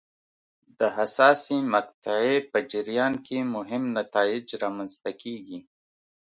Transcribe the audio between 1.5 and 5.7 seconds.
مقطعې په جریان کې مهم نتایج رامنځته کېږي.